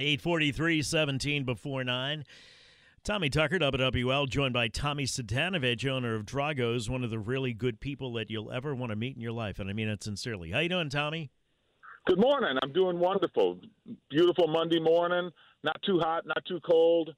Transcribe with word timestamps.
843 0.00 0.82
17 0.82 1.44
before 1.44 1.84
9. 1.84 2.24
Tommy 3.02 3.30
Tucker, 3.30 3.58
WWL, 3.58 4.28
joined 4.28 4.52
by 4.52 4.68
Tommy 4.68 5.04
Cvitanovich, 5.04 5.86
owner 5.86 6.14
of 6.14 6.26
Drago's, 6.26 6.90
one 6.90 7.02
of 7.02 7.10
the 7.10 7.18
really 7.18 7.54
good 7.54 7.80
people 7.80 8.12
that 8.14 8.30
you'll 8.30 8.52
ever 8.52 8.74
want 8.74 8.90
to 8.90 8.96
meet 8.96 9.16
in 9.16 9.22
your 9.22 9.32
life. 9.32 9.58
And 9.58 9.70
I 9.70 9.72
mean 9.72 9.88
it 9.88 10.02
sincerely. 10.02 10.50
How 10.50 10.60
you 10.60 10.68
doing, 10.68 10.90
Tommy? 10.90 11.30
Good 12.06 12.18
morning. 12.18 12.58
I'm 12.62 12.72
doing 12.72 12.98
wonderful. 12.98 13.58
Beautiful 14.10 14.48
Monday 14.48 14.80
morning. 14.80 15.30
Not 15.64 15.80
too 15.82 15.98
hot, 15.98 16.26
not 16.26 16.44
too 16.46 16.60
cold. 16.60 17.14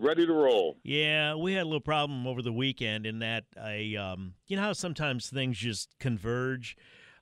Ready 0.00 0.26
to 0.26 0.32
roll. 0.32 0.76
Yeah, 0.82 1.36
we 1.36 1.52
had 1.52 1.62
a 1.62 1.66
little 1.66 1.80
problem 1.80 2.26
over 2.26 2.42
the 2.42 2.52
weekend 2.52 3.06
in 3.06 3.20
that 3.20 3.44
I, 3.60 3.94
um, 3.94 4.34
you 4.46 4.56
know 4.56 4.62
how 4.62 4.72
sometimes 4.72 5.30
things 5.30 5.56
just 5.56 5.96
converge. 6.00 6.76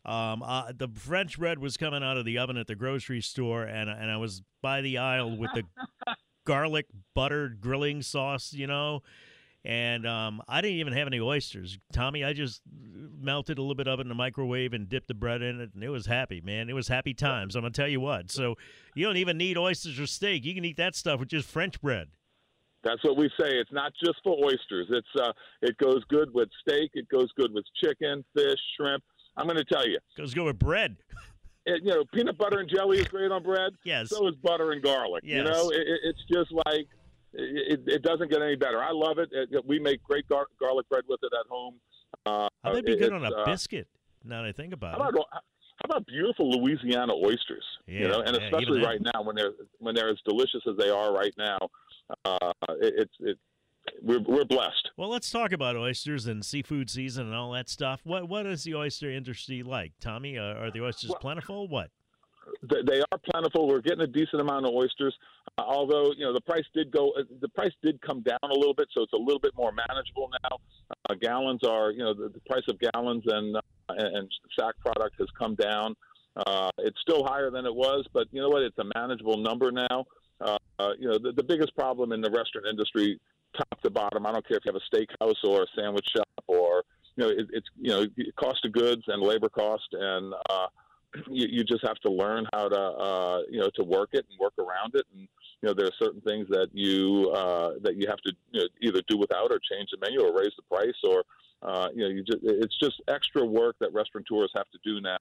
Um, 0.05 0.43
uh, 0.43 0.73
the 0.77 0.89
French 0.89 1.39
bread 1.39 1.59
was 1.59 1.77
coming 1.77 2.03
out 2.03 2.17
of 2.17 2.25
the 2.25 2.39
oven 2.39 2.57
at 2.57 2.67
the 2.67 2.75
grocery 2.75 3.21
store, 3.21 3.63
and 3.63 3.89
and 3.89 4.11
I 4.11 4.17
was 4.17 4.43
by 4.61 4.81
the 4.81 4.99
aisle 4.99 5.37
with 5.37 5.51
the 5.55 5.63
garlic 6.45 6.87
buttered 7.15 7.61
grilling 7.61 8.03
sauce, 8.03 8.53
you 8.53 8.67
know, 8.67 9.03
and 9.65 10.07
um, 10.07 10.43
I 10.49 10.61
didn't 10.61 10.79
even 10.79 10.93
have 10.95 11.07
any 11.07 11.21
oysters. 11.21 11.79
Tommy, 11.93 12.25
I 12.25 12.33
just 12.33 12.63
melted 13.21 13.59
a 13.59 13.61
little 13.61 13.77
bit 13.77 13.87
of 13.87 14.01
it 14.01 14.03
in 14.03 14.09
the 14.09 14.15
microwave 14.15 14.73
and 14.73 14.89
dipped 14.89 15.07
the 15.07 15.15
bread 15.15 15.41
in 15.41 15.61
it, 15.61 15.71
and 15.75 15.85
it 15.85 15.89
was 15.89 16.07
happy, 16.07 16.41
man. 16.41 16.69
It 16.69 16.75
was 16.75 16.89
happy 16.89 17.15
times. 17.15 17.55
I'm 17.55 17.63
gonna 17.63 17.73
tell 17.73 17.89
you 17.89 18.01
what. 18.01 18.31
So 18.33 18.57
you 18.97 19.07
don't 19.07 19.19
even 19.19 19.39
need 19.39 19.57
oysters 19.57 20.01
or 20.01 20.07
steak. 20.09 20.45
You 20.45 20.55
can 20.55 20.65
eat 20.65 20.79
that 20.79 20.97
stuff 20.97 21.21
with 21.21 21.29
just 21.29 21.49
French 21.49 21.81
bread. 21.81 22.09
That's 22.83 23.03
what 23.05 23.17
we 23.17 23.29
say. 23.39 23.51
It's 23.51 23.71
not 23.71 23.93
just 24.05 24.17
for 24.25 24.37
oysters. 24.45 24.89
It's 24.91 25.23
uh, 25.23 25.33
it 25.61 25.77
goes 25.79 26.03
good 26.09 26.35
with 26.35 26.49
steak. 26.67 26.91
It 26.95 27.09
goes 27.09 27.31
good 27.37 27.53
with 27.53 27.65
chicken, 27.83 28.25
fish, 28.35 28.59
shrimp. 28.77 29.05
I'm 29.37 29.47
going 29.47 29.57
to 29.57 29.65
tell 29.65 29.87
you. 29.87 29.99
Goes 30.17 30.35
good 30.35 30.45
with 30.45 30.59
bread. 30.59 30.97
It, 31.65 31.81
you 31.85 31.95
know, 31.95 32.03
peanut 32.13 32.37
butter 32.37 32.59
and 32.59 32.69
jelly 32.69 32.99
is 32.99 33.07
great 33.07 33.31
on 33.31 33.45
bread. 33.45 33.71
Yes. 33.85 34.11
So 34.11 34.27
is 34.27 34.35
butter 34.35 34.73
and 34.73 34.83
garlic. 34.83 35.23
Yes. 35.25 35.37
You 35.37 35.45
know, 35.45 35.71
it, 35.71 35.87
it's 36.03 36.19
just 36.29 36.51
like 36.67 36.89
it, 37.35 37.81
it, 37.87 38.03
doesn't 38.03 38.33
get 38.33 38.43
any 38.43 38.57
better. 38.57 38.83
I 38.83 38.91
love 38.91 39.19
it. 39.19 39.31
we 39.65 39.79
make 39.79 40.03
great 40.03 40.29
gar- 40.29 40.49
garlic 40.59 40.89
bread 40.89 41.05
with 41.09 41.21
it 41.23 41.31
at 41.33 41.49
home. 41.49 41.75
Uh, 42.27 42.49
How 42.65 42.73
would 42.73 42.85
be 42.85 42.97
good 42.97 43.13
on 43.13 43.25
a 43.25 43.31
uh, 43.31 43.45
biscuit? 43.45 43.87
Now 44.25 44.43
that 44.43 44.49
I 44.49 44.53
think 44.53 44.73
about 44.73 44.99
how 44.99 45.09
it. 45.09 45.15
How 45.15 45.97
about 45.97 46.07
beautiful 46.07 46.51
Louisiana 46.51 47.13
oysters? 47.15 47.65
Yeah, 47.87 48.01
you 48.01 48.09
know, 48.09 48.21
and 48.21 48.37
yeah, 48.37 48.45
especially 48.45 48.85
right 48.85 49.01
now 49.01 49.23
when 49.23 49.35
they're 49.35 49.53
when 49.79 49.95
they're 49.95 50.11
as 50.11 50.19
delicious 50.25 50.61
as 50.69 50.77
they 50.77 50.91
are 50.91 51.13
right 51.13 51.35
now, 51.37 51.59
uh, 52.25 52.53
it, 52.81 52.95
it's 52.99 53.15
it, 53.21 53.39
we're 54.03 54.21
we're 54.21 54.45
blessed. 54.45 54.91
Well, 54.97 55.09
let's 55.09 55.31
talk 55.31 55.53
about 55.53 55.77
oysters 55.77 56.27
and 56.27 56.45
seafood 56.45 56.91
season 56.91 57.27
and 57.27 57.35
all 57.35 57.53
that 57.53 57.69
stuff. 57.69 58.01
What 58.05 58.29
what 58.29 58.47
is 58.47 58.65
the 58.65 58.75
oyster 58.75 59.11
industry 59.11 59.63
like, 59.63 59.93
Tommy? 60.01 60.39
Uh, 60.39 60.55
are 60.55 60.71
the 60.71 60.83
oysters 60.83 61.11
well, 61.11 61.19
plentiful? 61.19 61.69
What? 61.69 61.91
They 62.63 63.01
are 63.01 63.19
plentiful. 63.31 63.69
We're 63.69 63.81
getting 63.81 64.01
a 64.01 64.07
decent 64.07 64.41
amount 64.41 64.67
of 64.67 64.73
oysters, 64.75 65.17
uh, 65.59 65.63
although 65.63 66.13
you 66.17 66.25
know 66.25 66.33
the 66.33 66.41
price 66.41 66.65
did 66.75 66.91
go. 66.91 67.13
Uh, 67.13 67.23
the 67.41 67.49
price 67.49 67.73
did 67.83 68.01
come 68.03 68.21
down 68.23 68.39
a 68.43 68.55
little 68.55 68.75
bit, 68.75 68.89
so 68.93 69.03
it's 69.03 69.13
a 69.13 69.19
little 69.19 69.41
bit 69.41 69.53
more 69.57 69.73
manageable 69.73 70.31
now. 70.45 70.59
Uh, 71.09 71.15
gallons 71.15 71.61
are 71.65 71.93
you 71.93 72.01
know 72.01 72.15
the, 72.15 72.29
the 72.29 72.41
price 72.41 72.65
of 72.69 72.79
gallons 72.93 73.23
and 73.27 73.57
uh, 73.57 73.61
and 73.89 74.29
sack 74.59 74.75
product 74.85 75.17
has 75.19 75.29
come 75.39 75.55
down. 75.55 75.95
Uh, 76.47 76.71
it's 76.79 76.99
still 77.01 77.25
higher 77.25 77.51
than 77.51 77.67
it 77.67 77.75
was, 77.75 78.07
but 78.13 78.27
you 78.33 78.41
know 78.41 78.49
what? 78.49 78.63
It's 78.63 78.79
a 78.79 78.99
manageable 78.99 79.37
number 79.37 79.71
now. 79.71 80.05
Uh, 80.41 80.57
you 80.99 81.07
know, 81.07 81.19
the, 81.23 81.31
the 81.33 81.43
biggest 81.43 81.73
problem 81.77 82.11
in 82.11 82.21
the 82.21 82.31
restaurant 82.31 82.67
industry 82.69 83.21
top 83.57 83.81
to 83.83 83.91
bottom. 83.91 84.27
I 84.27 84.33
don't 84.33 84.47
care 84.47 84.57
if 84.57 84.65
you 84.65 84.73
have 84.73 84.81
a 84.81 84.97
steakhouse 84.97 85.45
or 85.45 85.63
a 85.63 85.67
sandwich 85.77 86.07
shop 86.15 86.45
or 86.47 86.85
you 87.17 87.25
know 87.25 87.31
it, 87.31 87.47
it's 87.53 87.69
you 87.79 87.91
know 87.91 88.07
cost 88.37 88.65
of 88.65 88.73
goods 88.73 89.03
and 89.09 89.23
labor 89.23 89.49
cost 89.49 89.89
and 89.93 90.35
uh, 90.51 90.67
you, 91.29 91.47
you 91.51 91.65
just 91.65 91.87
have 91.87 91.97
to 91.97 92.11
learn 92.11 92.47
how 92.53 92.69
to 92.69 92.81
uh, 92.81 93.39
you 93.51 93.61
know 93.61 93.71
to 93.75 93.85
work 93.85 94.11
it 94.13 94.25
and 94.31 94.39
work 94.41 94.55
around 94.59 94.95
it 94.95 95.05
and 95.13 95.29
you 95.61 95.69
know 95.69 95.75
there 95.75 95.87
are 95.87 95.93
certain 95.99 96.21
things 96.23 96.49
that 96.49 96.69
you 96.73 97.31
uh, 97.35 97.73
that 97.83 97.97
you 97.97 98.07
have 98.09 98.19
to 98.19 98.33
you 98.53 98.61
know, 98.61 98.67
either 98.81 99.03
do 99.09 99.19
without 99.19 99.51
or 99.51 99.59
change 99.59 99.91
the 99.91 99.99
menu 100.01 100.21
or 100.21 100.37
raise 100.37 100.53
the 100.57 100.63
price 100.75 100.95
or 101.05 101.25
uh, 101.63 101.89
you 101.95 102.03
know 102.03 102.09
you 102.09 102.23
just 102.23 102.39
it's 102.43 102.79
just 102.79 103.01
extra 103.09 103.45
work 103.45 103.77
that 103.81 103.93
restaurateurs 103.93 104.51
have 104.55 104.69
to 104.71 104.79
do 104.85 105.01
now 105.01 105.19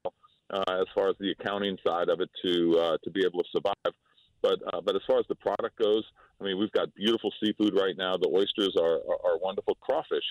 uh, 0.51 0.81
as 0.81 0.87
far 0.93 1.09
as 1.09 1.15
the 1.19 1.31
accounting 1.31 1.77
side 1.85 2.09
of 2.09 2.21
it 2.21 2.29
to 2.43 2.77
uh, 2.79 2.97
to 3.03 3.09
be 3.09 3.23
able 3.25 3.39
to 3.39 3.49
survive. 3.51 3.93
But 4.41 4.59
uh, 4.73 4.81
but 4.81 4.95
as 4.95 5.01
far 5.07 5.19
as 5.19 5.25
the 5.29 5.35
product 5.35 5.77
goes, 5.77 6.03
I 6.39 6.43
mean, 6.43 6.57
we've 6.57 6.71
got 6.71 6.93
beautiful 6.95 7.31
seafood 7.43 7.75
right 7.75 7.95
now. 7.97 8.17
The 8.17 8.29
oysters 8.29 8.75
are, 8.79 8.95
are, 8.95 9.33
are 9.33 9.37
wonderful. 9.41 9.75
Crawfish. 9.81 10.23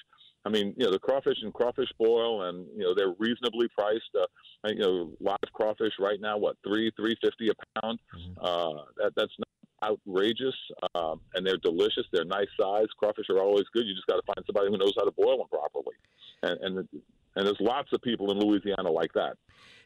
I 0.44 0.48
mean, 0.48 0.74
you 0.76 0.86
know, 0.86 0.92
the 0.92 0.98
crawfish 0.98 1.36
and 1.42 1.52
crawfish 1.52 1.90
boil, 1.98 2.48
and 2.48 2.66
you 2.76 2.82
know 2.82 2.94
they're 2.94 3.14
reasonably 3.18 3.68
priced. 3.68 4.10
Uh, 4.18 4.26
you 4.68 4.80
know, 4.80 5.12
live 5.20 5.38
crawfish 5.52 5.92
right 5.98 6.20
now, 6.20 6.38
what 6.38 6.56
three 6.66 6.90
three 6.96 7.16
fifty 7.22 7.50
a 7.50 7.80
pound? 7.80 7.98
Mm-hmm. 8.16 8.44
Uh, 8.44 8.82
that 8.96 9.12
that's 9.16 9.32
not 9.38 9.90
outrageous, 9.92 10.56
um, 10.94 11.20
and 11.34 11.46
they're 11.46 11.58
delicious. 11.58 12.04
They're 12.12 12.24
nice 12.24 12.48
size. 12.58 12.86
Crawfish 12.98 13.26
are 13.30 13.38
always 13.38 13.64
good. 13.72 13.86
You 13.86 13.94
just 13.94 14.06
got 14.06 14.16
to 14.16 14.22
find 14.26 14.44
somebody 14.46 14.68
who 14.70 14.78
knows 14.78 14.94
how 14.96 15.04
to 15.04 15.12
boil 15.12 15.38
them 15.38 15.48
properly, 15.48 15.96
and 16.42 16.58
and, 16.60 16.88
and 17.36 17.46
there's 17.46 17.60
lots 17.60 17.88
of 17.92 18.00
people 18.02 18.30
in 18.32 18.38
Louisiana 18.38 18.90
like 18.90 19.12
that. 19.14 19.36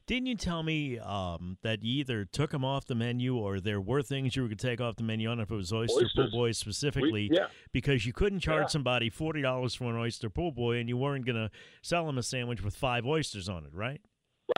Didn't 0.06 0.26
you 0.26 0.34
tell 0.36 0.62
me 0.62 0.98
um, 0.98 1.56
that 1.62 1.82
you 1.82 2.00
either 2.00 2.26
took 2.26 2.50
them 2.50 2.62
off 2.62 2.84
the 2.84 2.94
menu 2.94 3.36
or 3.36 3.58
there 3.58 3.80
were 3.80 4.02
things 4.02 4.36
you 4.36 4.42
were 4.42 4.48
going 4.48 4.58
to 4.58 4.66
take 4.66 4.78
off 4.78 4.96
the 4.96 5.02
menu? 5.02 5.28
I 5.28 5.30
don't 5.30 5.38
know 5.38 5.42
if 5.44 5.50
it 5.50 5.54
was 5.56 5.72
oyster 5.72 6.04
Oysters. 6.04 6.30
po' 6.30 6.36
boy 6.36 6.52
specifically, 6.52 7.28
We- 7.30 7.30
yeah. 7.32 7.46
because 7.72 8.04
you 8.04 8.12
couldn't 8.12 8.40
charge 8.40 8.64
Yeah. 8.64 8.66
somebody 8.66 9.08
forty 9.08 9.40
dollars 9.40 9.74
for 9.74 9.84
an 9.84 9.96
oyster 9.96 10.28
po' 10.28 10.50
boy, 10.50 10.76
and 10.76 10.90
you 10.90 10.98
weren't 10.98 11.24
going 11.24 11.36
to 11.36 11.50
sell 11.80 12.04
them 12.04 12.18
a 12.18 12.22
sandwich 12.22 12.62
with 12.62 12.76
five 12.76 13.06
oysters 13.06 13.48
on 13.48 13.64
it, 13.64 13.72
right? 13.72 14.00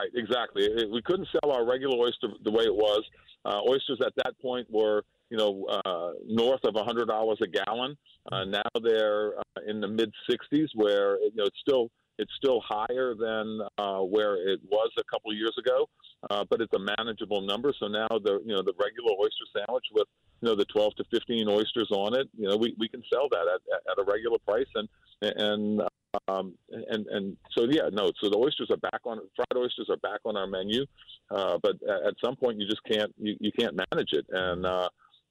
Right, 0.01 0.11
exactly. 0.15 0.67
We 0.91 1.01
couldn't 1.01 1.29
sell 1.31 1.49
our 1.51 1.65
regular 1.65 1.95
oyster 1.97 2.27
the 2.43 2.51
way 2.51 2.65
it 2.65 2.75
was. 2.75 3.05
Uh, 3.45 3.61
oysters 3.69 3.99
at 4.05 4.11
that 4.17 4.37
point 4.41 4.67
were, 4.69 5.03
you 5.29 5.37
know, 5.37 5.63
uh, 5.85 6.11
north 6.27 6.65
of 6.65 6.75
a 6.75 6.83
hundred 6.83 7.05
dollars 7.05 7.37
a 7.41 7.47
gallon. 7.47 7.95
Uh, 8.29 8.43
now 8.43 8.61
they're 8.83 9.39
uh, 9.39 9.61
in 9.65 9.79
the 9.79 9.87
mid 9.87 10.11
sixties, 10.29 10.67
where 10.75 11.17
you 11.21 11.31
know 11.35 11.45
it's 11.45 11.59
still 11.61 11.89
it's 12.17 12.31
still 12.35 12.61
higher 12.61 13.13
than 13.15 13.61
uh, 13.77 13.99
where 13.99 14.35
it 14.35 14.59
was 14.69 14.91
a 14.97 15.03
couple 15.03 15.31
of 15.31 15.37
years 15.37 15.55
ago, 15.57 15.87
uh, 16.29 16.43
but 16.49 16.61
it's 16.61 16.73
a 16.73 16.79
manageable 16.79 17.41
number. 17.41 17.73
So 17.79 17.87
now 17.87 18.07
the 18.09 18.41
you 18.45 18.53
know 18.53 18.61
the 18.61 18.73
regular 18.79 19.11
oyster 19.19 19.45
sandwich 19.55 19.85
with 19.93 20.07
you 20.41 20.49
know 20.49 20.55
the 20.55 20.65
12 20.65 20.95
to 20.95 21.03
15 21.11 21.47
oysters 21.47 21.89
on 21.91 22.15
it, 22.15 22.27
you 22.37 22.47
know 22.47 22.57
we, 22.57 22.75
we 22.77 22.87
can 22.87 23.03
sell 23.11 23.27
that 23.29 23.45
at, 23.47 23.91
at 23.91 23.97
a 23.97 24.03
regular 24.09 24.37
price 24.47 24.67
and 24.75 24.89
and 25.21 25.81
um, 26.27 26.53
and 26.69 27.05
and 27.07 27.37
so 27.55 27.65
yeah 27.69 27.89
no 27.91 28.11
so 28.21 28.29
the 28.29 28.37
oysters 28.37 28.69
are 28.71 28.77
back 28.77 29.01
on 29.05 29.19
fried 29.35 29.57
oysters 29.57 29.87
are 29.89 29.97
back 29.97 30.19
on 30.25 30.35
our 30.35 30.47
menu, 30.47 30.85
uh, 31.31 31.57
but 31.61 31.75
at 32.05 32.15
some 32.23 32.35
point 32.35 32.59
you 32.59 32.67
just 32.67 32.83
can't 32.89 33.13
you, 33.17 33.35
you 33.39 33.51
can't 33.51 33.79
manage 33.91 34.13
it 34.13 34.25
and. 34.31 34.65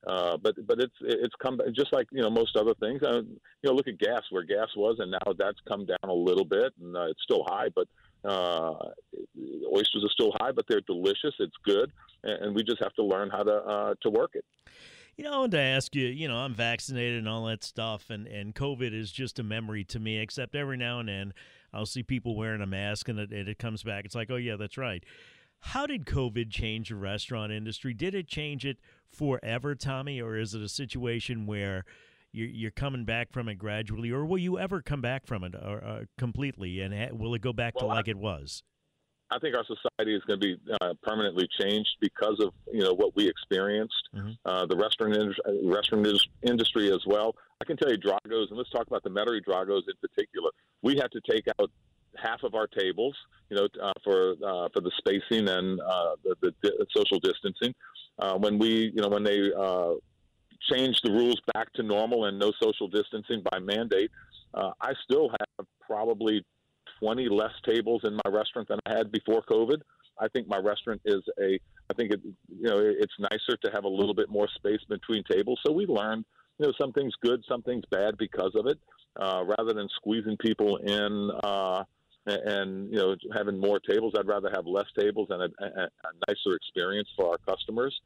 Uh, 0.06 0.36
but 0.36 0.54
but 0.66 0.78
it's 0.78 0.94
it's 1.00 1.34
come 1.42 1.60
just 1.74 1.92
like 1.92 2.06
you 2.12 2.22
know 2.22 2.30
most 2.30 2.56
other 2.56 2.74
things. 2.74 3.02
Uh, 3.02 3.22
you 3.22 3.38
know, 3.64 3.72
look 3.72 3.88
at 3.88 3.98
gas 3.98 4.22
where 4.30 4.44
gas 4.44 4.68
was, 4.76 4.96
and 5.00 5.10
now 5.10 5.32
that's 5.36 5.58
come 5.66 5.84
down 5.84 5.98
a 6.04 6.12
little 6.12 6.44
bit, 6.44 6.72
and 6.80 6.96
uh, 6.96 7.06
it's 7.06 7.22
still 7.22 7.44
high, 7.48 7.68
but 7.74 7.88
uh, 8.24 8.74
oysters 9.74 10.04
are 10.04 10.10
still 10.10 10.32
high, 10.40 10.52
but 10.52 10.64
they're 10.68 10.80
delicious. 10.82 11.34
It's 11.40 11.56
good, 11.64 11.90
and, 12.22 12.44
and 12.44 12.54
we 12.54 12.62
just 12.62 12.80
have 12.82 12.94
to 12.94 13.02
learn 13.02 13.30
how 13.30 13.42
to 13.42 13.96
to 14.00 14.10
work 14.10 14.32
it. 14.34 14.44
You 15.16 15.24
know, 15.24 15.32
I 15.32 15.38
wanted 15.38 15.52
to 15.52 15.62
ask 15.62 15.94
you, 15.94 16.06
you 16.06 16.28
know, 16.28 16.36
I'm 16.36 16.52
vaccinated 16.52 17.18
and 17.18 17.28
all 17.28 17.46
that 17.46 17.64
stuff, 17.64 18.10
and, 18.10 18.26
and 18.26 18.54
COVID 18.54 18.92
is 18.92 19.10
just 19.10 19.38
a 19.38 19.42
memory 19.42 19.82
to 19.84 19.98
me, 19.98 20.18
except 20.18 20.54
every 20.54 20.76
now 20.76 21.00
and 21.00 21.08
then 21.08 21.32
I'll 21.72 21.86
see 21.86 22.02
people 22.02 22.36
wearing 22.36 22.60
a 22.60 22.66
mask 22.66 23.08
and 23.08 23.18
it, 23.18 23.32
and 23.32 23.48
it 23.48 23.58
comes 23.58 23.82
back. 23.82 24.04
It's 24.04 24.14
like, 24.14 24.30
oh, 24.30 24.36
yeah, 24.36 24.56
that's 24.56 24.76
right. 24.76 25.02
How 25.60 25.86
did 25.86 26.04
COVID 26.04 26.50
change 26.50 26.90
the 26.90 26.96
restaurant 26.96 27.50
industry? 27.50 27.94
Did 27.94 28.14
it 28.14 28.28
change 28.28 28.66
it 28.66 28.76
forever, 29.12 29.74
Tommy, 29.74 30.20
or 30.20 30.36
is 30.36 30.54
it 30.54 30.62
a 30.62 30.68
situation 30.68 31.46
where 31.46 31.84
you're, 32.32 32.48
you're 32.48 32.70
coming 32.70 33.04
back 33.04 33.32
from 33.32 33.48
it 33.48 33.56
gradually, 33.56 34.10
or 34.10 34.24
will 34.24 34.38
you 34.38 34.58
ever 34.58 34.82
come 34.82 35.00
back 35.00 35.26
from 35.26 35.44
it 35.44 35.54
or, 35.54 35.82
uh, 35.82 36.04
completely, 36.18 36.80
and 36.80 36.94
ha- 36.94 37.14
will 37.14 37.34
it 37.34 37.40
go 37.40 37.52
back 37.52 37.74
well, 37.76 37.88
to 37.88 37.94
like 37.94 38.08
I, 38.08 38.12
it 38.12 38.18
was? 38.18 38.62
I 39.30 39.38
think 39.38 39.56
our 39.56 39.64
society 39.64 40.14
is 40.14 40.22
going 40.24 40.40
to 40.40 40.46
be 40.46 40.56
uh, 40.80 40.94
permanently 41.02 41.48
changed 41.60 41.90
because 42.00 42.38
of 42.40 42.52
you 42.72 42.82
know 42.82 42.92
what 42.92 43.16
we 43.16 43.28
experienced. 43.28 44.08
Mm-hmm. 44.14 44.30
Uh, 44.44 44.66
the 44.66 44.76
restaurant 44.76 45.16
in- 45.16 45.68
restaurant 45.68 46.06
industry 46.42 46.92
as 46.92 47.00
well. 47.06 47.34
I 47.60 47.64
can 47.64 47.76
tell 47.76 47.90
you, 47.90 47.96
Drago's, 47.96 48.48
and 48.50 48.58
let's 48.58 48.70
talk 48.70 48.86
about 48.86 49.02
the 49.02 49.10
Metairie 49.10 49.42
Drago's 49.44 49.84
in 49.88 49.94
particular. 50.00 50.50
We 50.82 50.96
had 50.96 51.10
to 51.12 51.20
take 51.28 51.46
out 51.58 51.70
half 52.16 52.42
of 52.44 52.54
our 52.54 52.66
tables, 52.66 53.16
you 53.50 53.56
know, 53.56 53.68
uh, 53.82 53.92
for 54.04 54.32
uh, 54.32 54.68
for 54.72 54.80
the 54.80 54.92
spacing 54.98 55.48
and 55.48 55.80
uh, 55.80 56.16
the, 56.24 56.36
the, 56.42 56.54
the, 56.62 56.86
social 56.94 57.18
distancing. 57.18 57.74
Uh, 58.18 58.34
when 58.34 58.58
we, 58.58 58.92
you 58.94 59.02
know, 59.02 59.08
when 59.08 59.24
they 59.24 59.50
uh, 59.56 59.94
changed 60.70 61.00
the 61.04 61.12
rules 61.12 61.40
back 61.54 61.72
to 61.74 61.82
normal 61.82 62.26
and 62.26 62.38
no 62.38 62.52
social 62.62 62.88
distancing 62.88 63.42
by 63.50 63.58
mandate, 63.58 64.10
uh, 64.54 64.70
I 64.80 64.92
still 65.04 65.30
have 65.30 65.66
probably 65.80 66.44
20 67.00 67.28
less 67.28 67.52
tables 67.64 68.02
in 68.04 68.14
my 68.14 68.30
restaurant 68.30 68.68
than 68.68 68.78
I 68.86 68.96
had 68.96 69.12
before 69.12 69.42
COVID. 69.42 69.80
I 70.18 70.28
think 70.28 70.48
my 70.48 70.58
restaurant 70.58 71.02
is 71.04 71.22
a. 71.38 71.58
I 71.90 71.94
think 71.94 72.12
it, 72.12 72.20
you 72.24 72.68
know, 72.68 72.78
it's 72.78 73.12
nicer 73.18 73.56
to 73.64 73.70
have 73.72 73.84
a 73.84 73.88
little 73.88 74.14
bit 74.14 74.30
more 74.30 74.48
space 74.56 74.80
between 74.88 75.22
tables. 75.30 75.60
So 75.64 75.72
we 75.72 75.86
learned, 75.86 76.24
you 76.58 76.66
know, 76.66 76.72
some 76.80 76.92
things 76.92 77.12
good, 77.22 77.44
some 77.48 77.62
things 77.62 77.84
bad 77.90 78.16
because 78.18 78.52
of 78.54 78.66
it. 78.66 78.78
Uh, 79.20 79.44
rather 79.58 79.72
than 79.72 79.88
squeezing 79.96 80.36
people 80.38 80.76
in 80.76 81.30
uh, 81.42 81.84
and 82.26 82.90
you 82.90 82.98
know 82.98 83.16
having 83.34 83.58
more 83.58 83.80
tables. 83.80 84.14
I'd 84.18 84.26
rather 84.26 84.50
have 84.54 84.66
less 84.66 84.86
tables 84.98 85.28
and 85.30 85.42
a, 85.42 85.64
a, 85.64 85.82
a 85.84 86.10
nicer 86.28 86.56
experience 86.56 87.08
for 87.16 87.30
our 87.30 87.38
customers. 87.48 87.98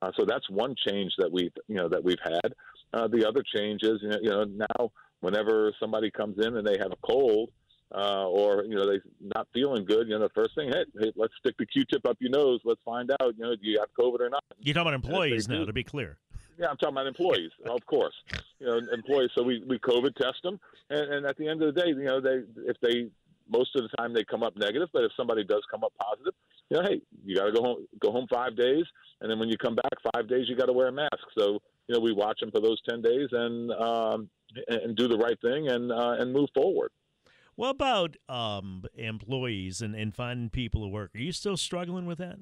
Uh, 0.00 0.10
so 0.18 0.24
that's 0.26 0.48
one 0.50 0.74
change 0.86 1.12
that 1.18 1.30
we 1.30 1.50
you 1.68 1.76
know 1.76 1.88
that 1.88 2.02
we've 2.02 2.18
had. 2.22 2.54
Uh, 2.92 3.06
the 3.08 3.26
other 3.26 3.42
change 3.54 3.82
is 3.82 3.98
you 4.02 4.08
know, 4.08 4.18
you 4.22 4.30
know 4.30 4.44
now 4.44 4.90
whenever 5.20 5.72
somebody 5.80 6.10
comes 6.10 6.44
in 6.44 6.56
and 6.56 6.66
they 6.66 6.78
have 6.78 6.92
a 6.92 7.06
cold. 7.06 7.50
Uh, 7.90 8.26
or 8.28 8.64
you 8.64 8.74
know 8.74 8.84
they're 8.84 9.00
not 9.34 9.48
feeling 9.54 9.82
good. 9.82 10.08
You 10.08 10.18
know 10.18 10.20
the 10.20 10.34
first 10.34 10.54
thing, 10.54 10.68
hey, 10.68 10.84
hey, 11.00 11.10
let's 11.16 11.32
stick 11.40 11.54
the 11.58 11.64
Q-tip 11.64 12.04
up 12.06 12.18
your 12.20 12.30
nose. 12.30 12.60
Let's 12.62 12.82
find 12.84 13.10
out. 13.12 13.34
You 13.38 13.44
know, 13.44 13.56
do 13.56 13.66
you 13.66 13.78
have 13.80 13.88
COVID 13.98 14.20
or 14.20 14.28
not? 14.28 14.44
You're 14.60 14.74
talking 14.74 14.88
about 14.88 15.06
employees 15.06 15.48
now, 15.48 15.60
do, 15.60 15.64
to 15.64 15.72
be 15.72 15.84
clear. 15.84 16.18
Yeah, 16.58 16.66
I'm 16.66 16.76
talking 16.76 16.96
about 16.96 17.06
employees, 17.06 17.50
of 17.66 17.86
course. 17.86 18.12
You 18.60 18.66
know, 18.66 18.80
employees. 18.92 19.30
So 19.34 19.42
we, 19.42 19.64
we 19.66 19.78
COVID 19.78 20.14
test 20.16 20.42
them, 20.42 20.60
and, 20.90 21.14
and 21.14 21.26
at 21.26 21.38
the 21.38 21.48
end 21.48 21.62
of 21.62 21.74
the 21.74 21.80
day, 21.80 21.88
you 21.88 22.04
know, 22.04 22.20
they 22.20 22.42
if 22.66 22.76
they 22.82 23.08
most 23.48 23.74
of 23.76 23.82
the 23.82 23.88
time 23.96 24.12
they 24.12 24.24
come 24.24 24.42
up 24.42 24.56
negative, 24.56 24.88
but 24.92 25.04
if 25.04 25.12
somebody 25.16 25.44
does 25.44 25.62
come 25.70 25.84
up 25.84 25.92
positive, 26.00 26.34
you 26.70 26.76
know, 26.76 26.82
hey, 26.88 27.00
you 27.24 27.36
got 27.36 27.46
to 27.46 27.52
go 27.52 27.62
home, 27.62 27.86
go 28.00 28.12
home 28.12 28.26
five 28.32 28.56
days, 28.56 28.84
and 29.20 29.30
then 29.30 29.38
when 29.38 29.48
you 29.48 29.56
come 29.56 29.74
back 29.74 29.92
five 30.14 30.28
days, 30.28 30.46
you 30.48 30.56
got 30.56 30.66
to 30.66 30.72
wear 30.72 30.88
a 30.88 30.92
mask. 30.92 31.24
So 31.36 31.58
you 31.86 31.94
know, 31.94 32.00
we 32.00 32.12
watch 32.12 32.40
them 32.40 32.50
for 32.50 32.60
those 32.60 32.80
ten 32.88 33.02
days 33.02 33.28
and 33.32 33.72
um, 33.72 34.28
and 34.68 34.96
do 34.96 35.08
the 35.08 35.16
right 35.16 35.40
thing 35.40 35.68
and 35.68 35.90
uh, 35.90 36.16
and 36.18 36.32
move 36.32 36.48
forward. 36.54 36.90
What 37.56 37.70
about 37.70 38.16
um, 38.28 38.84
employees 38.94 39.82
and, 39.82 39.94
and 39.96 40.14
finding 40.14 40.48
people 40.48 40.82
to 40.82 40.88
work? 40.88 41.10
Are 41.16 41.18
you 41.18 41.32
still 41.32 41.56
struggling 41.56 42.06
with 42.06 42.18
that? 42.18 42.38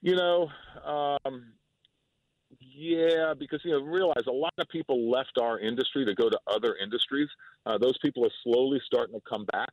You 0.00 0.14
know, 0.14 0.48
um, 0.84 1.54
yeah, 2.60 3.34
because 3.36 3.60
you 3.64 3.72
know, 3.72 3.80
realize 3.80 4.24
a 4.28 4.32
lot 4.32 4.52
of 4.58 4.68
people 4.68 5.10
left 5.10 5.38
our 5.40 5.58
industry 5.58 6.04
to 6.04 6.14
go 6.14 6.30
to 6.30 6.38
other 6.46 6.76
industries. 6.82 7.28
Uh, 7.66 7.78
those 7.78 7.98
people 7.98 8.24
are 8.24 8.32
slowly 8.44 8.80
starting 8.86 9.14
to 9.14 9.20
come 9.28 9.44
back. 9.52 9.72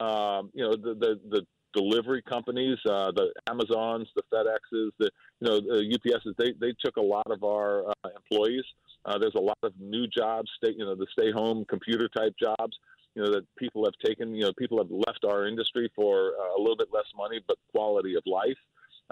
Um, 0.00 0.50
you 0.54 0.64
know, 0.64 0.76
the, 0.76 0.94
the, 0.94 1.20
the 1.28 1.46
delivery 1.74 2.22
companies, 2.22 2.78
uh, 2.86 3.10
the 3.12 3.32
Amazons, 3.48 4.08
the 4.16 4.22
FedExes, 4.32 4.90
the 4.98 5.10
you 5.40 5.48
know 5.48 5.60
the 5.60 5.98
UPSs, 5.98 6.34
they 6.38 6.52
they 6.60 6.74
took 6.82 6.96
a 6.96 7.02
lot 7.02 7.30
of 7.30 7.44
our 7.44 7.90
uh, 7.90 8.08
employees. 8.16 8.64
Uh, 9.04 9.18
there's 9.18 9.34
a 9.34 9.40
lot 9.40 9.58
of 9.62 9.72
new 9.78 10.06
jobs, 10.06 10.50
stay 10.56 10.72
you 10.76 10.84
know 10.84 10.94
the 10.94 11.06
stay 11.12 11.30
home 11.30 11.64
computer 11.68 12.08
type 12.08 12.34
jobs. 12.40 12.78
You 13.14 13.22
know 13.22 13.32
that 13.32 13.44
people 13.56 13.84
have 13.84 13.94
taken. 14.04 14.34
You 14.34 14.44
know 14.44 14.52
people 14.56 14.78
have 14.78 14.90
left 14.90 15.24
our 15.28 15.46
industry 15.46 15.90
for 15.94 16.32
uh, 16.40 16.56
a 16.56 16.60
little 16.60 16.76
bit 16.76 16.88
less 16.92 17.06
money, 17.16 17.40
but 17.46 17.58
quality 17.72 18.14
of 18.14 18.22
life. 18.26 18.58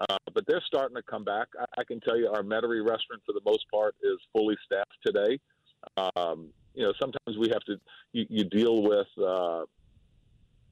Uh, 0.09 0.17
but 0.33 0.47
they're 0.47 0.63
starting 0.67 0.97
to 0.97 1.03
come 1.03 1.23
back. 1.23 1.49
I, 1.61 1.81
I, 1.81 1.85
can 1.85 2.01
tell 2.01 2.17
you, 2.17 2.27
our 2.29 2.43
Metairie 2.43 2.81
restaurant, 2.81 3.21
for 3.27 3.35
the 3.35 3.43
most 3.45 3.67
part, 3.71 3.95
is 4.03 4.19
fully 4.33 4.57
staffed 4.65 4.97
today. 5.05 5.39
Um, 6.17 6.49
you 6.75 6.83
know, 6.83 6.95
sometimes 6.99 7.37
we 7.39 7.51
have 7.51 7.63
to 7.65 7.79
you, 8.13 8.27
you 8.31 8.45
deal 8.45 8.83
with 8.83 9.07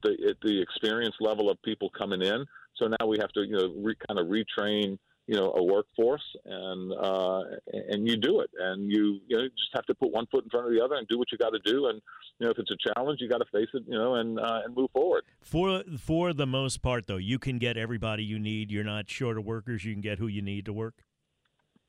the 0.03 0.35
the 0.41 0.61
experience 0.61 1.15
level 1.19 1.49
of 1.49 1.61
people 1.63 1.89
coming 1.97 2.21
in. 2.21 2.45
So 2.77 2.87
now 2.87 3.07
we 3.07 3.17
have 3.19 3.31
to 3.33 3.41
you 3.41 3.57
know 3.57 3.73
re, 3.77 3.95
kind 4.07 4.19
of 4.19 4.27
retrain 4.27 4.97
you 5.27 5.35
know 5.35 5.53
a 5.55 5.63
workforce 5.63 6.23
and 6.45 6.93
uh, 6.93 7.41
and 7.89 8.07
you 8.07 8.17
do 8.17 8.41
it. 8.41 8.49
And 8.59 8.91
you 8.91 9.19
you 9.27 9.37
know 9.37 9.43
just 9.43 9.69
have 9.73 9.85
to 9.85 9.95
put 9.95 10.11
one 10.11 10.25
foot 10.27 10.43
in 10.43 10.49
front 10.49 10.67
of 10.67 10.73
the 10.73 10.83
other 10.83 10.95
and 10.95 11.07
do 11.07 11.17
what 11.17 11.31
you 11.31 11.37
got 11.37 11.51
to 11.51 11.59
do. 11.59 11.87
And 11.87 12.01
you 12.39 12.45
know 12.45 12.51
if 12.51 12.59
it's 12.59 12.71
a 12.71 12.93
challenge 12.93 13.19
you 13.21 13.29
got 13.29 13.37
to 13.37 13.45
face 13.45 13.69
it 13.73 13.83
you 13.87 13.97
know 13.97 14.15
and 14.15 14.39
uh, 14.39 14.61
and 14.65 14.75
move 14.75 14.89
forward. 14.91 15.23
For 15.41 15.83
for 15.97 16.33
the 16.33 16.47
most 16.47 16.81
part 16.81 17.07
though 17.07 17.17
you 17.17 17.39
can 17.39 17.59
get 17.59 17.77
everybody 17.77 18.23
you 18.23 18.39
need. 18.39 18.71
You're 18.71 18.83
not 18.83 19.09
short 19.09 19.37
of 19.37 19.45
workers. 19.45 19.85
You 19.85 19.93
can 19.93 20.01
get 20.01 20.19
who 20.19 20.27
you 20.27 20.41
need 20.41 20.65
to 20.65 20.73
work? 20.73 20.95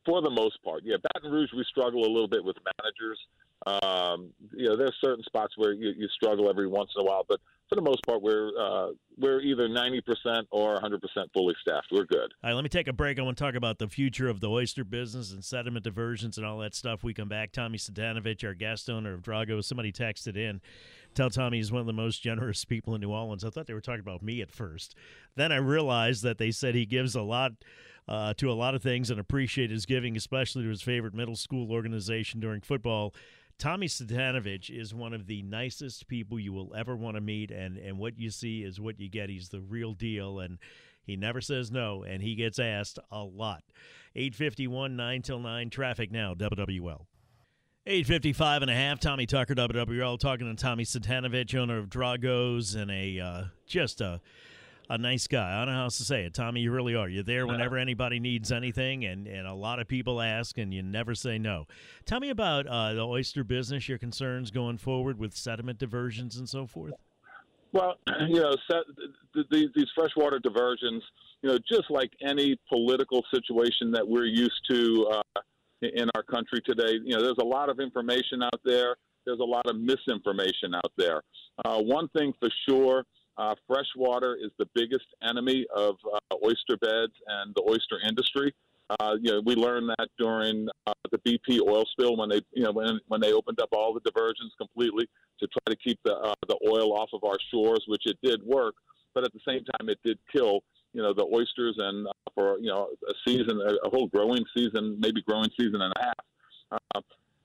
For 0.04 0.20
the 0.20 0.30
most 0.30 0.62
part 0.62 0.82
yeah. 0.84 0.96
Baton 1.02 1.32
Rouge 1.32 1.50
we 1.56 1.64
struggle 1.68 2.04
a 2.04 2.10
little 2.12 2.28
bit 2.28 2.44
with 2.44 2.56
managers. 2.78 3.18
Um, 3.64 4.30
you 4.52 4.68
know 4.68 4.76
there's 4.76 4.96
certain 5.00 5.24
spots 5.24 5.54
where 5.56 5.72
you, 5.72 5.92
you 5.96 6.08
struggle 6.08 6.50
every 6.50 6.66
once 6.66 6.90
in 6.96 7.02
a 7.02 7.04
while 7.04 7.24
but 7.28 7.40
for 7.72 7.76
the 7.76 7.82
most 7.82 8.04
part, 8.04 8.20
we're 8.20 8.50
uh, 8.60 8.88
we're 9.16 9.40
either 9.40 9.66
ninety 9.66 10.02
percent 10.02 10.46
or 10.50 10.78
hundred 10.78 11.00
percent 11.00 11.30
fully 11.32 11.54
staffed. 11.62 11.86
We're 11.90 12.04
good. 12.04 12.32
All 12.44 12.50
right, 12.50 12.52
let 12.52 12.62
me 12.62 12.68
take 12.68 12.86
a 12.86 12.92
break. 12.92 13.18
I 13.18 13.22
want 13.22 13.38
to 13.38 13.42
talk 13.42 13.54
about 13.54 13.78
the 13.78 13.88
future 13.88 14.28
of 14.28 14.40
the 14.40 14.50
oyster 14.50 14.84
business 14.84 15.32
and 15.32 15.42
sediment 15.42 15.82
diversions 15.82 16.36
and 16.36 16.46
all 16.46 16.58
that 16.58 16.74
stuff. 16.74 17.02
We 17.02 17.14
come 17.14 17.28
back. 17.28 17.50
Tommy 17.50 17.78
Cvitanovich, 17.78 18.44
our 18.44 18.52
guest 18.52 18.90
owner 18.90 19.14
of 19.14 19.22
Drago. 19.22 19.64
Somebody 19.64 19.90
texted 19.90 20.36
in. 20.36 20.60
Tell 21.14 21.30
Tommy 21.30 21.58
he's 21.58 21.72
one 21.72 21.80
of 21.80 21.86
the 21.86 21.94
most 21.94 22.22
generous 22.22 22.66
people 22.66 22.94
in 22.94 23.00
New 23.00 23.10
Orleans. 23.10 23.42
I 23.42 23.48
thought 23.48 23.66
they 23.66 23.74
were 23.74 23.80
talking 23.80 24.00
about 24.00 24.22
me 24.22 24.42
at 24.42 24.50
first. 24.50 24.94
Then 25.36 25.50
I 25.50 25.56
realized 25.56 26.22
that 26.24 26.36
they 26.36 26.50
said 26.50 26.74
he 26.74 26.84
gives 26.84 27.14
a 27.14 27.22
lot 27.22 27.52
uh, 28.06 28.34
to 28.34 28.50
a 28.50 28.52
lot 28.52 28.74
of 28.74 28.82
things 28.82 29.10
and 29.10 29.18
appreciate 29.18 29.70
his 29.70 29.86
giving, 29.86 30.14
especially 30.14 30.64
to 30.64 30.68
his 30.68 30.82
favorite 30.82 31.14
middle 31.14 31.36
school 31.36 31.72
organization 31.72 32.38
during 32.38 32.60
football. 32.60 33.14
Tommy 33.58 33.86
Cvitanovich 33.86 34.70
is 34.70 34.94
one 34.94 35.12
of 35.12 35.26
the 35.26 35.42
nicest 35.42 36.08
people 36.08 36.38
you 36.38 36.52
will 36.52 36.74
ever 36.74 36.96
want 36.96 37.16
to 37.16 37.20
meet, 37.20 37.50
and 37.50 37.76
and 37.76 37.98
what 37.98 38.18
you 38.18 38.30
see 38.30 38.62
is 38.62 38.80
what 38.80 38.98
you 38.98 39.08
get. 39.08 39.28
He's 39.28 39.48
the 39.48 39.60
real 39.60 39.94
deal, 39.94 40.40
and 40.40 40.58
he 41.04 41.16
never 41.16 41.40
says 41.40 41.70
no, 41.70 42.02
and 42.02 42.22
he 42.22 42.34
gets 42.34 42.58
asked 42.58 42.98
a 43.10 43.22
lot. 43.22 43.62
851, 44.14 44.94
9 44.94 45.22
till 45.22 45.38
9, 45.38 45.70
traffic 45.70 46.10
now, 46.12 46.34
WWL. 46.34 47.06
855 47.84 48.62
and 48.62 48.70
a 48.70 48.74
half, 48.74 49.00
Tommy 49.00 49.26
Tucker, 49.26 49.56
WWL, 49.56 50.18
talking 50.18 50.54
to 50.54 50.62
Tommy 50.62 50.84
Cvitanovich, 50.84 51.56
owner 51.56 51.78
of 51.78 51.90
Drago's, 51.90 52.76
and 52.76 52.90
a 52.90 53.18
uh, 53.18 53.44
just 53.66 54.00
a 54.00 54.20
a 54.92 54.98
nice 54.98 55.26
guy. 55.26 55.54
I 55.54 55.64
don't 55.64 55.72
know 55.72 55.78
how 55.80 55.84
else 55.84 55.96
to 55.98 56.04
say 56.04 56.24
it. 56.24 56.34
Tommy, 56.34 56.60
you 56.60 56.70
really 56.70 56.94
are. 56.94 57.08
You're 57.08 57.22
there 57.22 57.46
whenever 57.46 57.78
anybody 57.78 58.20
needs 58.20 58.52
anything, 58.52 59.06
and, 59.06 59.26
and 59.26 59.46
a 59.46 59.54
lot 59.54 59.78
of 59.80 59.88
people 59.88 60.20
ask, 60.20 60.58
and 60.58 60.72
you 60.72 60.82
never 60.82 61.14
say 61.14 61.38
no. 61.38 61.66
Tell 62.04 62.20
me 62.20 62.28
about 62.28 62.66
uh, 62.66 62.92
the 62.92 63.06
oyster 63.06 63.42
business, 63.42 63.88
your 63.88 63.96
concerns 63.96 64.50
going 64.50 64.76
forward 64.76 65.18
with 65.18 65.34
sediment 65.34 65.78
diversions 65.78 66.36
and 66.36 66.46
so 66.46 66.66
forth. 66.66 66.92
Well, 67.72 67.94
you 68.28 68.40
know, 68.40 68.54
set, 68.70 68.82
these, 69.50 69.68
these 69.74 69.88
freshwater 69.94 70.38
diversions, 70.38 71.02
you 71.40 71.48
know, 71.48 71.58
just 71.70 71.90
like 71.90 72.10
any 72.20 72.58
political 72.68 73.24
situation 73.32 73.92
that 73.92 74.06
we're 74.06 74.26
used 74.26 74.60
to 74.68 75.10
uh, 75.10 75.40
in 75.80 76.10
our 76.14 76.22
country 76.22 76.60
today, 76.66 76.98
you 77.02 77.16
know, 77.16 77.22
there's 77.22 77.40
a 77.40 77.46
lot 77.46 77.70
of 77.70 77.80
information 77.80 78.42
out 78.42 78.60
there. 78.66 78.96
There's 79.24 79.40
a 79.40 79.44
lot 79.44 79.64
of 79.70 79.76
misinformation 79.76 80.74
out 80.74 80.92
there. 80.98 81.22
Uh, 81.64 81.80
one 81.80 82.08
thing 82.08 82.34
for 82.38 82.50
sure 82.68 83.04
uh, 83.38 83.54
freshwater 83.66 84.36
is 84.36 84.50
the 84.58 84.68
biggest 84.74 85.06
enemy 85.22 85.66
of 85.74 85.96
uh, 86.12 86.36
oyster 86.44 86.76
beds 86.76 87.12
and 87.26 87.54
the 87.54 87.62
oyster 87.68 87.98
industry. 88.06 88.54
Uh, 89.00 89.16
you 89.20 89.32
know, 89.32 89.42
we 89.46 89.54
learned 89.54 89.88
that 89.88 90.08
during 90.18 90.68
uh, 90.86 90.92
the 91.10 91.18
BP 91.18 91.60
oil 91.66 91.84
spill 91.92 92.16
when 92.16 92.28
they, 92.28 92.42
you 92.52 92.62
know, 92.62 92.72
when 92.72 93.00
when 93.08 93.20
they 93.20 93.32
opened 93.32 93.58
up 93.60 93.70
all 93.72 93.94
the 93.94 94.00
diversions 94.00 94.52
completely 94.58 95.08
to 95.40 95.46
try 95.46 95.74
to 95.74 95.76
keep 95.76 95.98
the 96.04 96.14
uh, 96.14 96.34
the 96.46 96.58
oil 96.68 96.92
off 96.92 97.08
of 97.14 97.24
our 97.24 97.36
shores, 97.50 97.84
which 97.86 98.02
it 98.06 98.18
did 98.22 98.42
work, 98.42 98.74
but 99.14 99.24
at 99.24 99.32
the 99.32 99.40
same 99.48 99.64
time 99.64 99.88
it 99.88 99.98
did 100.04 100.18
kill, 100.30 100.60
you 100.92 101.00
know, 101.00 101.14
the 101.14 101.24
oysters 101.24 101.76
and 101.78 102.06
uh, 102.06 102.10
for 102.34 102.58
you 102.58 102.68
know 102.68 102.88
a 103.08 103.14
season, 103.26 103.60
a, 103.60 103.86
a 103.86 103.90
whole 103.90 104.08
growing 104.08 104.44
season, 104.54 104.98
maybe 105.00 105.22
growing 105.22 105.48
season 105.58 105.80
and 105.80 105.92
a 105.96 106.02
half. 106.02 106.80
Uh, 106.94 107.00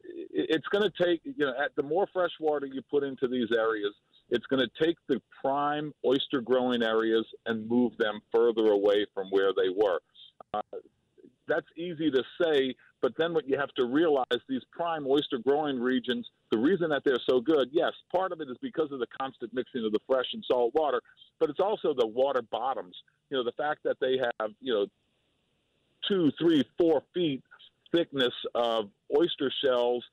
it's 0.09 0.67
going 0.67 0.83
to 0.83 1.03
take, 1.03 1.21
you 1.23 1.45
know, 1.45 1.53
at 1.63 1.75
the 1.75 1.83
more 1.83 2.07
fresh 2.13 2.31
water 2.39 2.65
you 2.65 2.81
put 2.89 3.03
into 3.03 3.27
these 3.27 3.47
areas, 3.55 3.93
it's 4.29 4.45
going 4.47 4.61
to 4.61 4.85
take 4.85 4.97
the 5.07 5.21
prime 5.41 5.93
oyster 6.05 6.41
growing 6.41 6.83
areas 6.83 7.25
and 7.45 7.67
move 7.67 7.97
them 7.97 8.19
further 8.33 8.71
away 8.71 9.05
from 9.13 9.27
where 9.29 9.51
they 9.53 9.69
were. 9.75 9.99
Uh, 10.53 10.61
that's 11.47 11.67
easy 11.77 12.11
to 12.11 12.23
say, 12.41 12.75
but 13.01 13.13
then 13.17 13.33
what 13.33 13.47
you 13.47 13.57
have 13.57 13.73
to 13.75 13.85
realize 13.85 14.25
these 14.49 14.63
prime 14.71 15.07
oyster 15.07 15.37
growing 15.37 15.79
regions, 15.79 16.27
the 16.51 16.57
reason 16.57 16.89
that 16.89 17.03
they're 17.05 17.21
so 17.29 17.39
good, 17.39 17.69
yes, 17.71 17.93
part 18.13 18.33
of 18.33 18.41
it 18.41 18.49
is 18.49 18.57
because 18.61 18.91
of 18.91 18.99
the 18.99 19.07
constant 19.19 19.53
mixing 19.53 19.85
of 19.85 19.93
the 19.93 19.99
fresh 20.07 20.25
and 20.33 20.43
salt 20.45 20.73
water, 20.73 21.01
but 21.39 21.49
it's 21.49 21.61
also 21.61 21.93
the 21.93 22.05
water 22.05 22.41
bottoms 22.41 22.95
you 23.29 23.37
know, 23.37 23.43
the 23.43 23.51
fact 23.53 23.81
that 23.83 23.97
they 23.99 24.17
have, 24.17 24.51
you 24.61 24.73
know, 24.73 24.85
two, 26.07 26.31
three, 26.39 26.63
four 26.77 27.03
feet 27.13 27.43
thickness 27.93 28.33
of 28.55 28.89
oyster 29.17 29.51
shells 29.63 30.03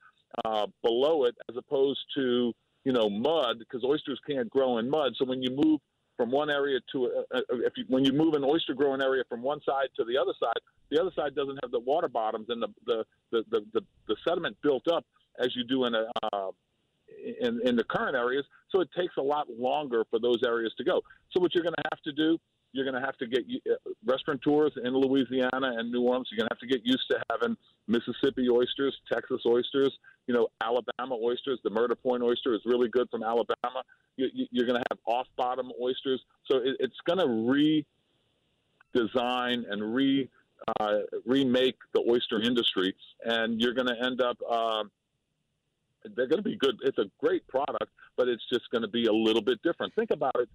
uh, 0.43 0.67
below 0.83 1.23
it, 1.23 1.35
as 1.49 1.55
opposed 1.57 1.99
to 2.15 2.53
you 2.85 2.93
know 2.93 3.09
mud, 3.09 3.59
because 3.59 3.83
oysters 3.83 4.19
can't 4.27 4.49
grow 4.49 4.77
in 4.77 4.89
mud. 4.89 5.13
So 5.17 5.25
when 5.25 5.41
you 5.41 5.49
move 5.51 5.81
from 6.15 6.31
one 6.31 6.49
area 6.49 6.79
to 6.93 7.05
a, 7.05 7.37
a, 7.37 7.41
if 7.65 7.73
you, 7.75 7.83
when 7.89 8.05
you 8.05 8.13
move 8.13 8.35
an 8.35 8.43
oyster 8.45 8.73
growing 8.73 9.01
area 9.01 9.23
from 9.27 9.41
one 9.41 9.59
side 9.65 9.89
to 9.97 10.05
the 10.05 10.17
other 10.17 10.33
side, 10.39 10.61
the 10.89 11.01
other 11.01 11.11
side 11.15 11.35
doesn't 11.35 11.59
have 11.61 11.71
the 11.71 11.79
water 11.79 12.07
bottoms 12.07 12.45
and 12.49 12.61
the 12.61 12.69
the 12.85 13.03
the, 13.31 13.43
the, 13.51 13.65
the, 13.73 13.81
the 14.07 14.15
sediment 14.25 14.55
built 14.63 14.87
up 14.87 15.05
as 15.39 15.49
you 15.55 15.65
do 15.65 15.85
in 15.85 15.95
a 15.95 16.05
uh, 16.31 16.51
in, 17.41 17.59
in 17.65 17.75
the 17.75 17.83
current 17.83 18.15
areas. 18.15 18.45
So 18.69 18.81
it 18.81 18.89
takes 18.97 19.17
a 19.17 19.21
lot 19.21 19.47
longer 19.49 20.05
for 20.09 20.19
those 20.19 20.41
areas 20.45 20.73
to 20.77 20.83
go. 20.83 21.01
So 21.31 21.39
what 21.39 21.53
you're 21.53 21.63
going 21.63 21.75
to 21.75 21.89
have 21.91 22.01
to 22.03 22.13
do 22.13 22.39
you're 22.75 22.83
going 22.83 23.01
to 23.01 23.05
have 23.05 23.17
to 23.17 23.27
get 23.27 23.45
uh, 23.71 23.75
restaurateurs 24.05 24.73
in 24.83 24.93
Louisiana 24.93 25.71
and 25.77 25.91
New 25.91 26.01
Orleans. 26.01 26.27
You're 26.29 26.39
going 26.39 26.49
to 26.49 26.55
have 26.55 26.59
to 26.59 26.67
get 26.67 26.85
used 26.85 27.05
to 27.09 27.17
having 27.31 27.55
Mississippi 27.87 28.49
oysters, 28.49 28.93
Texas 29.11 29.41
oysters, 29.45 29.93
you 30.27 30.33
know, 30.33 30.47
Alabama 30.61 31.17
oysters. 31.21 31.59
The 31.63 31.69
Murder 31.69 31.95
Point 31.95 32.23
oyster 32.23 32.53
is 32.53 32.61
really 32.65 32.89
good 32.89 33.09
from 33.09 33.23
Alabama. 33.23 33.83
You, 34.17 34.47
you're 34.51 34.65
going 34.65 34.81
to 34.81 34.85
have 34.89 34.99
off-bottom 35.05 35.71
oysters. 35.81 36.21
So 36.49 36.57
it, 36.57 36.77
it's 36.79 36.99
going 37.05 37.19
to 37.19 37.83
redesign 38.95 39.63
and 39.69 39.93
re 39.93 40.29
uh, 40.79 40.99
remake 41.25 41.75
the 41.93 42.01
oyster 42.09 42.41
industry, 42.41 42.95
and 43.23 43.59
you're 43.61 43.73
going 43.73 43.87
to 43.87 43.95
end 44.03 44.21
up. 44.21 44.37
Uh, 44.49 44.83
they're 46.15 46.27
going 46.27 46.41
to 46.41 46.49
be 46.49 46.55
good. 46.55 46.77
It's 46.83 46.97
a 46.97 47.09
great 47.19 47.47
product, 47.47 47.91
but 48.15 48.27
it's 48.27 48.43
just 48.51 48.69
going 48.71 48.83
to 48.83 48.87
be 48.87 49.05
a 49.05 49.13
little 49.13 49.41
bit 49.41 49.61
different. 49.63 49.93
Think 49.95 50.11
about 50.11 50.35
it. 50.39 50.49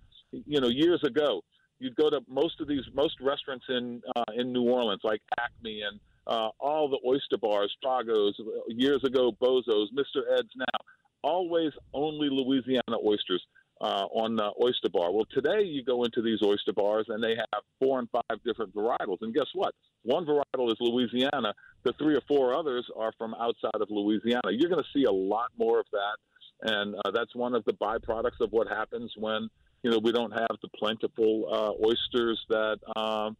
You 0.46 0.60
know, 0.60 0.68
years 0.68 1.02
ago, 1.04 1.42
you'd 1.80 1.96
go 1.96 2.08
to 2.08 2.20
most 2.28 2.60
of 2.60 2.68
these 2.68 2.84
most 2.94 3.20
restaurants 3.20 3.64
in 3.68 4.02
uh, 4.16 4.32
in 4.34 4.52
New 4.52 4.62
Orleans, 4.62 5.02
like 5.04 5.20
Acme 5.38 5.82
and 5.82 6.00
uh, 6.26 6.48
all 6.58 6.88
the 6.88 6.98
oyster 7.06 7.38
bars, 7.38 7.74
Drago's, 7.82 8.34
years 8.68 9.02
ago 9.04 9.32
Bozo's, 9.40 9.90
Mr. 9.92 10.22
Ed's 10.38 10.50
now, 10.56 10.80
always 11.22 11.72
only 11.92 12.28
Louisiana 12.30 12.96
oysters 13.04 13.44
uh, 13.80 14.06
on 14.12 14.36
the 14.36 14.50
oyster 14.62 14.88
bar. 14.90 15.12
Well, 15.12 15.26
today 15.32 15.62
you 15.62 15.82
go 15.84 16.04
into 16.04 16.22
these 16.22 16.38
oyster 16.44 16.72
bars 16.72 17.06
and 17.08 17.22
they 17.22 17.34
have 17.36 17.62
four 17.78 17.98
and 17.98 18.08
five 18.10 18.42
different 18.44 18.74
varietals, 18.74 19.18
and 19.22 19.34
guess 19.34 19.48
what? 19.54 19.74
One 20.02 20.26
varietal 20.26 20.70
is 20.70 20.76
Louisiana. 20.80 21.54
The 21.84 21.94
three 21.94 22.14
or 22.14 22.22
four 22.28 22.54
others 22.54 22.86
are 22.96 23.12
from 23.16 23.34
outside 23.34 23.80
of 23.80 23.88
Louisiana. 23.90 24.50
You're 24.50 24.70
going 24.70 24.82
to 24.82 24.98
see 24.98 25.04
a 25.04 25.12
lot 25.12 25.50
more 25.58 25.80
of 25.80 25.86
that, 25.92 26.70
and 26.72 26.94
uh, 26.94 27.10
that's 27.12 27.34
one 27.34 27.54
of 27.54 27.64
the 27.64 27.72
byproducts 27.72 28.40
of 28.40 28.52
what 28.52 28.68
happens 28.68 29.12
when 29.16 29.48
you 29.82 29.90
know, 29.90 29.98
we 29.98 30.12
don't 30.12 30.32
have 30.32 30.56
the 30.62 30.68
plentiful 30.78 31.46
uh, 31.50 31.86
oysters 31.86 32.40
that 32.48 32.78
um, 32.96 33.36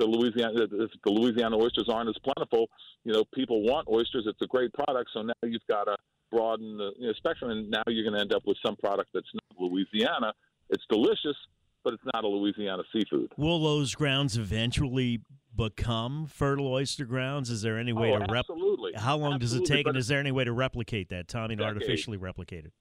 the 0.00 0.06
Louisiana 0.06 0.52
if 0.62 0.90
the 1.04 1.10
Louisiana 1.10 1.56
oysters 1.56 1.88
aren't 1.92 2.08
as 2.08 2.16
plentiful. 2.24 2.68
You 3.04 3.12
know, 3.12 3.24
people 3.34 3.62
want 3.62 3.86
oysters. 3.88 4.24
It's 4.26 4.40
a 4.42 4.46
great 4.46 4.72
product. 4.72 5.10
So 5.14 5.22
now 5.22 5.34
you've 5.42 5.62
got 5.68 5.84
to 5.84 5.96
broaden 6.30 6.78
the 6.78 6.92
you 6.98 7.06
know, 7.08 7.12
spectrum, 7.14 7.50
and 7.50 7.70
now 7.70 7.82
you're 7.86 8.04
going 8.04 8.14
to 8.14 8.20
end 8.20 8.32
up 8.32 8.42
with 8.46 8.56
some 8.64 8.76
product 8.76 9.10
that's 9.14 9.28
not 9.34 9.60
Louisiana. 9.60 10.32
It's 10.70 10.84
delicious, 10.88 11.36
but 11.84 11.92
it's 11.94 12.02
not 12.14 12.24
a 12.24 12.28
Louisiana 12.28 12.82
seafood. 12.92 13.32
Will 13.36 13.62
those 13.62 13.94
grounds 13.94 14.38
eventually 14.38 15.20
become 15.54 16.26
fertile 16.26 16.68
oyster 16.68 17.04
grounds? 17.04 17.50
Is 17.50 17.62
there 17.62 17.78
any 17.78 17.92
way 17.92 18.12
oh, 18.12 18.18
to 18.18 18.34
absolutely? 18.34 18.92
How 18.96 19.16
long 19.16 19.34
absolutely, 19.34 19.58
does 19.60 19.70
it 19.70 19.76
take, 19.76 19.86
and 19.86 19.96
is 19.96 20.08
there 20.08 20.20
any 20.20 20.32
way 20.32 20.44
to 20.44 20.52
replicate 20.52 21.10
that, 21.10 21.28
Tommy, 21.28 21.56
to 21.56 21.64
artificially 21.64 22.16
replicate 22.16 22.64
it? 22.64 22.72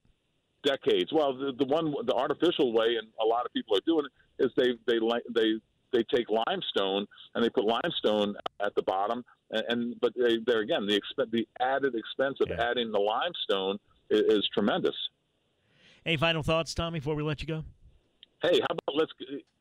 decades. 0.63 1.11
Well, 1.13 1.38
the, 1.38 1.53
the 1.57 1.65
one, 1.65 1.93
the 2.05 2.13
artificial 2.13 2.73
way, 2.73 2.97
and 2.99 3.07
a 3.21 3.25
lot 3.25 3.45
of 3.45 3.53
people 3.53 3.77
are 3.77 3.81
doing 3.85 4.05
it, 4.05 4.43
is 4.43 4.51
they 4.55 4.73
they 4.88 4.99
they 5.33 5.59
they 5.91 6.03
take 6.13 6.27
limestone 6.29 7.05
and 7.36 7.43
they 7.43 7.50
put 7.50 7.65
limestone 7.65 8.36
at 8.63 8.74
the 8.75 8.84
bottom, 8.84 9.24
and, 9.51 9.63
and 9.69 9.96
but 10.01 10.13
they, 10.15 10.38
there 10.46 10.62
again, 10.62 10.86
the 10.86 11.00
exp- 11.00 11.31
the 11.31 11.48
added 11.60 11.96
expense 11.96 12.38
of 12.41 12.50
yeah. 12.50 12.69
adding 12.69 12.91
the 12.91 13.00
limestone 13.00 13.77
is, 14.10 14.39
is 14.39 14.50
tremendous. 14.53 14.96
Any 16.05 16.17
final 16.17 16.43
thoughts, 16.43 16.74
Tommy, 16.74 17.00
before 17.00 17.15
we 17.15 17.24
let 17.24 17.41
you 17.41 17.48
go? 17.48 17.63
Hey, 18.41 18.60
how 18.62 18.67
about 18.72 18.96
let's 18.96 19.12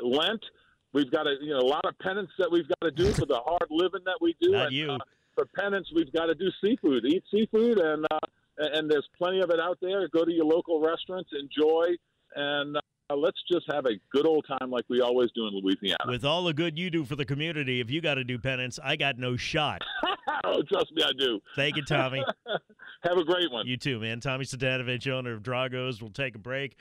Lent? 0.01 0.45
We've 0.93 1.11
got 1.11 1.27
a 1.27 1.35
you 1.41 1.51
know 1.51 1.61
a 1.61 1.67
lot 1.67 1.85
of 1.85 1.99
penance 1.99 2.31
that 2.39 2.51
we've 2.51 2.69
got 2.69 2.81
to 2.83 2.91
do 2.91 3.13
for 3.13 3.27
the 3.27 3.41
hard 3.45 3.67
living 3.71 4.03
that 4.07 4.19
we 4.21 4.37
do. 4.41 4.51
Not 4.53 4.67
and, 4.67 4.77
you. 4.77 4.93
Uh, 4.93 4.99
for 5.35 5.47
penance, 5.57 5.89
we've 5.95 6.13
got 6.13 6.27
to 6.27 6.35
do 6.35 6.51
seafood, 6.63 7.05
eat 7.07 7.23
seafood, 7.31 7.79
and 7.79 8.07
uh, 8.11 8.19
and 8.59 8.91
there's 8.91 9.09
plenty 9.17 9.41
of 9.41 9.51
it 9.51 9.61
out 9.61 9.79
there. 9.81 10.09
Go 10.09 10.25
to 10.25 10.33
your 10.33 10.45
local 10.45 10.81
restaurants, 10.81 11.31
enjoy, 11.39 11.87
and 12.35 12.77
uh, 12.77 12.81
let's 13.17 13.39
just 13.51 13.65
have 13.73 13.87
a 13.87 13.99
good 14.13 14.27
old 14.27 14.47
time 14.47 14.71
like 14.71 14.85
we 14.89 15.01
always 15.01 15.31
do 15.35 15.47
in 15.47 15.55
Louisiana. 15.55 16.05
With 16.07 16.25
all 16.25 16.45
the 16.45 16.53
good 16.53 16.79
you 16.79 16.91
do 16.91 17.05
for 17.05 17.17
the 17.17 17.25
community, 17.25 17.81
if 17.81 17.91
you 17.91 18.01
got 18.01 18.15
to 18.15 18.25
do 18.25 18.39
penance, 18.39 18.79
I 18.83 18.97
got 18.97 19.19
no 19.19 19.37
shot. 19.37 19.83
oh, 20.45 20.63
trust 20.63 20.93
me, 20.93 21.03
I 21.03 21.13
do. 21.19 21.41
Thank 21.57 21.77
you, 21.77 21.85
Tommy. 21.85 22.25
have 23.03 23.17
a 23.17 23.25
great 23.25 23.51
one. 23.51 23.67
You 23.67 23.77
too, 23.77 23.99
man. 23.99 24.21
Tommy 24.21 24.45
Cvitanovich, 24.45 25.09
owner 25.11 25.33
of 25.33 25.43
Drago's. 25.43 26.03
We'll 26.03 26.11
take 26.11 26.35
a 26.35 26.39
break. 26.39 26.77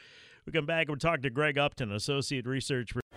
We 0.45 0.53
come 0.53 0.65
back 0.65 0.83
and 0.83 0.89
we'll 0.89 0.97
talk 0.97 1.21
to 1.23 1.29
Greg 1.29 1.57
Upton, 1.57 1.91
associate 1.91 2.45
research. 2.45 2.93